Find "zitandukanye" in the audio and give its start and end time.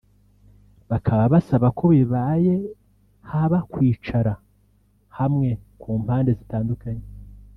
6.39-7.05